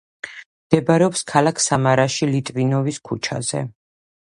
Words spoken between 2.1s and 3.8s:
ლიტვინოვის ქუჩაზე.